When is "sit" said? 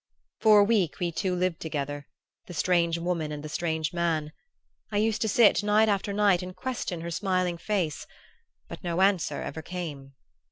5.27-5.61